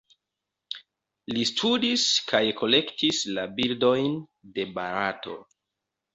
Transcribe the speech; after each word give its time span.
Li 1.35 1.43
studis 1.49 2.05
kaj 2.31 2.41
kolektis 2.63 3.21
la 3.37 3.45
birdojn 3.61 4.19
de 4.59 4.69
Barato. 4.81 5.39